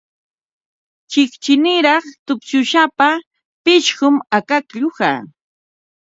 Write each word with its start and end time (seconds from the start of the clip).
Chiqchiniraq 1.11 2.05
tupshusapa 2.25 3.07
pishqum 3.63 4.15
akaklluqa. 4.37 5.09